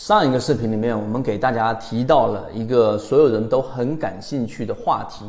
[0.00, 5.26] 上一个视频里面，我们给大家提到了一个所有人都很感兴趣的话题，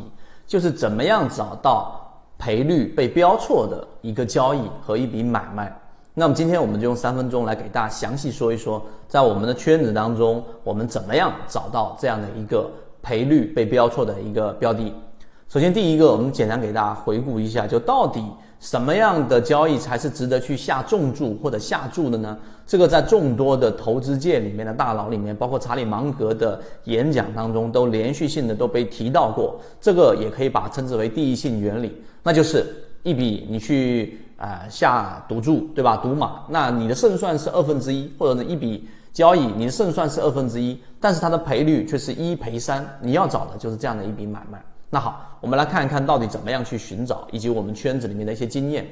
[0.48, 2.00] 就是怎么样找到
[2.38, 5.78] 赔率被标错的一个交易和一笔买卖。
[6.14, 14.94] 那么今天我们就用三分钟来给大家详细说一说，在我们的圈子当中，我们怎么样找到这样的一个赔率被标错的一个标的。
[15.50, 18.24] 首先，第一个，我们简单给大家回顾一下，就到底。
[18.62, 22.38] 什么样的交易才是值得去下重注或者下注的呢？
[22.68, 29.60] 这个在众多的投资界里面的大佬里面，包括查理芒格的演讲当中，都连续性的都被提到过。
[29.82, 32.64] 这个也可以把称之为第一性原理，那就是
[33.02, 35.98] 一笔你去啊下赌注，对吧？
[35.98, 42.88] 赌马，那你的胜算是二分之一，或者呢一笔交易你的胜算是二分之一，但是它的赔率却是一赔三。
[43.02, 44.64] 你要找的就是这样的一笔买卖。
[44.94, 48.86] 那好，我们来看一看到底怎么样去寻找，以及我们圈子里面的一些经验。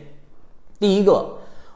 [0.79, 1.25] 第一个，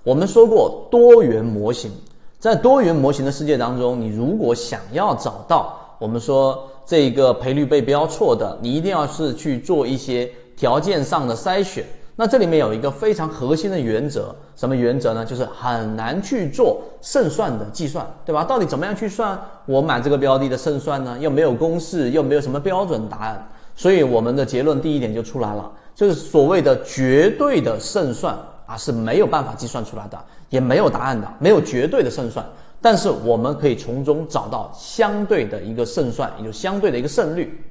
[0.01, 1.91] 我们说过多元模型，
[2.39, 11.83] 在多元模型的世界当中，你如果想要找到我们说这个赔率被标错的，你一定要是去做一些条件上的筛选。
[12.15, 15.25] 那这里面有一个非常核心的原则，什么原则呢？
[15.25, 18.45] 就是很难去做胜算的计算，对吧？
[18.45, 21.17] 到底怎么样去算我买这个标的的胜算呢？
[21.19, 23.49] 又没有公式，又没有什么标准答案。
[23.75, 30.17] 所以我们的结论第一点就出来了，就是所谓的绝对的胜算啊是没有办法计算出来的，
[30.49, 32.45] 也没有答案的，没有绝对的胜算。
[32.81, 37.63] 但是我们可以从中找到相对的一个胜算，也就相对的一个胜率。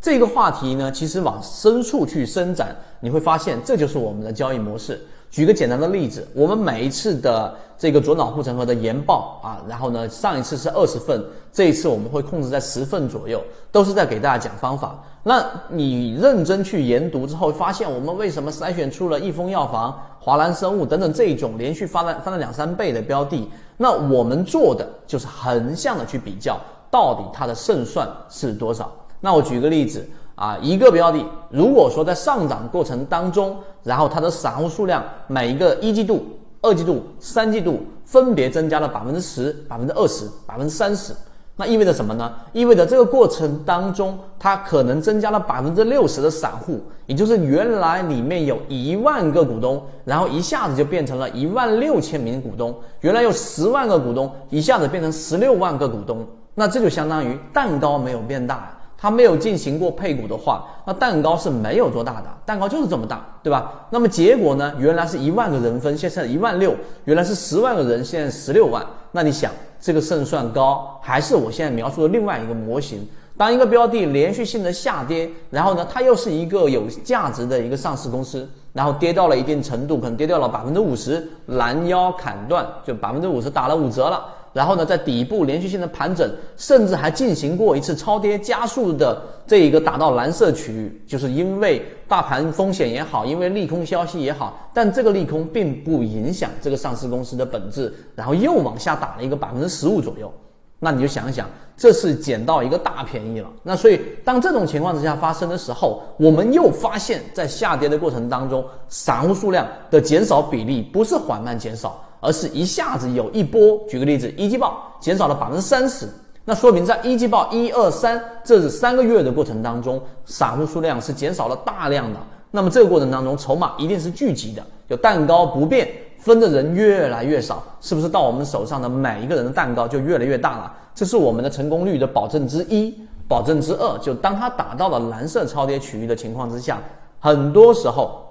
[0.00, 5.00] 这个话题呢，其实往深处去伸展，你会发现这就是我们的交易模式。
[5.34, 11.20] 举个简单的例子，我们每一次的这个左脑护城河的研报啊，然后呢，上一次是二十份，
[11.52, 14.96] 这一次我们会控制在十份左右，都是在给大家讲方法。
[15.24, 23.50] 那你认真去研读之后，发现我们为什么筛选出了益丰药房、华兰生物等等这一种连续翻了翻了两三倍的标的？
[23.76, 26.56] 那我们做的就是横向的去比较，
[26.92, 28.88] 到底它的胜算是多少？
[29.20, 30.08] 那我举个例子。
[30.34, 36.24] 啊，一个标的，如果说在上涨过程当中，然后它的散户数量每一个一季度、
[36.60, 41.14] 二季度、三季度分别增加了百分之十、百分之二十、百分之三十，
[41.56, 42.32] 那意味着什么呢？
[42.52, 52.72] 意味着这个过程当中，它可能增加了百分之六十的散户，也就是原来里面有一万个股东，然后一下子就变成了一万六千名股东；
[53.02, 58.73] 原来有十万个股东，一下子变成十六万个股东，那这就相当于蛋糕没有变大。
[58.96, 63.86] 它没有进行过配股的话，那蛋糕是没有做大的，蛋糕就是这么大，对吧？
[63.90, 64.72] 那么结果呢？
[64.78, 66.70] 原来是一万个人分，现在一万六；
[67.04, 68.84] 原来是十万个人，现在十六万。
[69.12, 73.06] 那你想，这个胜算高，还是我现在描述的另外一个模型？
[73.36, 84.24] 当一个标的连续性的下跌，然后呢，它又是一个有价值的一个上市公司，然后跌到了一定程度，可能跌掉了百分之五十，拦腰砍断，就百分之五十打了五折了。
[84.54, 100.32] 然后呢，在底部连续性的盘整，甚至还进行过一次超跌加速的这一个打到蓝色区域，就是因为大盘风险也好，因为利空消息也好，但这个利空并不影响这个上市公司的本质，然后又往下打了一个百分之十五左右，
[100.78, 103.48] 那你就想想，这是捡到一个大便宜了。
[103.64, 112.00] 那所以当这种情况之下发生的时候，我们又发现，在下跌的过程当中，散户数量的减少比例不是缓慢减少。
[112.24, 116.08] 而是一下子有一波，举个例子，一季报减少了百分之三十，
[116.46, 122.18] 那说明在一季报一二三这是三个月的过程当中，散户数量是减少了大量的。
[122.50, 125.86] 那么这个过程当中，筹码一定是聚集的，就蛋糕不变，
[126.18, 130.72] 分的人越来越少，是不是到我们手上的每一个人的蛋糕就越来越大了？
[130.94, 132.94] 这是我们的成功率的保证之一，
[133.28, 136.78] 保证之二，就当它打到了蓝色超跌区域的情况之下，
[137.20, 138.24] 很多时候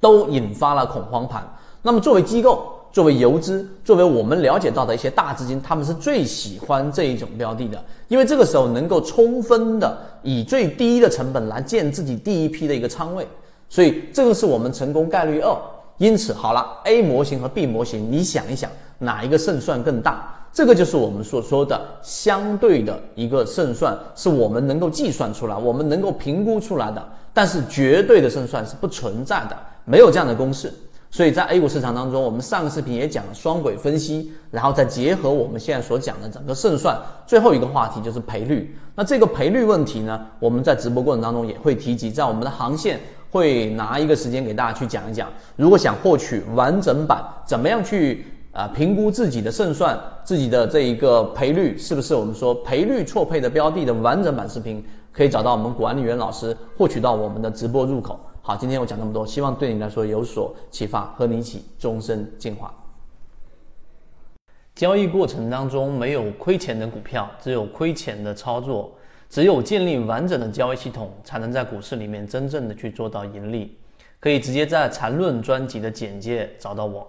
[0.00, 1.42] 都引发了恐慌盘。
[1.82, 2.72] 那么作为机构。
[2.92, 13.26] 作为游资，作为我们了解到的一些大资金，他们是最喜欢这一种标的的，因为这个时候能够充分的以最低的成本来建自己第一批的一个仓位，
[13.68, 15.54] 所以这个是我们成功概率二。
[15.98, 20.32] 因此，好了，A 模型和 B 模型，你想一想，哪一个胜算更大？
[20.52, 27.02] 这个就是我们所说的相对的一个胜算，是我们能够计算出来，我们能够评估出来的。
[27.32, 30.72] 但是绝对的胜算是不存在的，没有这样的公式。
[31.10, 38.76] 所以在 A 股市场当中，我们上个视频也讲了双轨分析，然后再结合我们现在所讲的整个胜算，最后一个话题就是赔率。
[38.94, 43.00] 那这个赔率问题呢，我们在直播过程当中也会提及，在我们的航线
[43.30, 45.28] 会拿一个时间给大家去讲一讲。
[45.54, 58.18] 如果想获取完整版，怎么样去啊评估自己的胜算，自己的这一个赔率是不是我们说赔率错配的标的的完整版视频，可以找到我们管理员老师，获取到我们的直播入口。
[58.46, 62.72] 好，今天我讲那么多，希望对你来说有所启发，和你一起终身进化。
[64.72, 68.92] 交易过程当中没有亏钱的股票，只有亏钱的操作。
[69.28, 73.76] 只有建立完整的交易系统，才能在股市里面真正的去做到盈利。
[74.20, 77.04] 可以直接在缠论专辑的简介找到我。